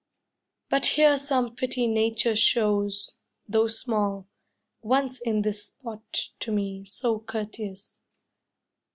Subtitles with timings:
[0.67, 3.13] But here some pity Nature shows,
[3.47, 4.25] though small,
[4.81, 7.99] Once in this spot to me so courteous!